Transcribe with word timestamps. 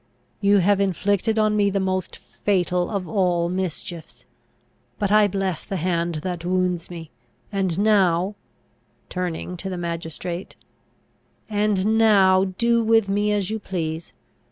You 0.39 0.57
have 0.57 0.81
inflicted 0.81 1.37
on 1.37 1.55
me 1.55 1.69
the 1.69 1.79
most 1.79 2.17
fatal 2.17 2.89
of 2.89 3.07
all 3.07 3.49
mischiefs; 3.49 4.25
but 4.97 5.11
I 5.11 5.27
bless 5.27 5.63
the 5.63 5.75
hand 5.75 6.21
that 6.23 6.43
wounds 6.43 6.89
me. 6.89 7.11
And 7.51 7.77
now," 7.77 8.33
turning 9.09 9.57
to 9.57 9.69
the 9.69 9.77
magistrate 9.77 10.55
"and 11.47 11.99
now, 11.99 12.45
do 12.45 12.83
with 12.83 13.09
me 13.09 13.31
as 13.31 13.51
you 13.51 13.59
please. 13.59 14.11